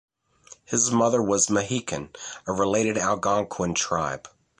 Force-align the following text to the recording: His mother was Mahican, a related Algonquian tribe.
His 0.65 0.89
mother 0.89 1.21
was 1.21 1.51
Mahican, 1.51 2.09
a 2.47 2.53
related 2.53 2.97
Algonquian 2.97 3.75
tribe. 3.75 4.27